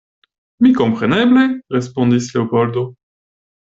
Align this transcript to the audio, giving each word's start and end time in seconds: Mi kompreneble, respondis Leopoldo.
Mi 0.67 0.71
kompreneble, 0.79 1.45
respondis 1.79 2.35
Leopoldo. 2.35 2.89